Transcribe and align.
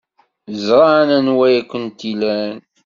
Ẓran 0.65 1.09
anwa 1.17 1.43
ay 1.49 1.57
kent-ilan. 1.69 2.57